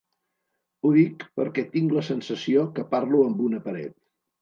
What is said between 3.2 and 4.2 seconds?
amb una paret.